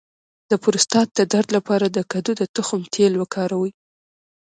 [0.49, 3.71] د پروستات د درد لپاره د کدو د تخم تېل وکاروئ